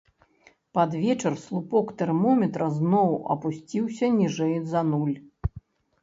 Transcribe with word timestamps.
Пад 0.75 0.91
вечар 1.01 1.33
слупок 1.41 1.91
тэрмометра 1.99 2.67
зноў 2.77 3.09
апусціўся 3.33 4.09
ніжэй 4.15 4.55
за 4.71 4.81
нуль. 4.89 5.13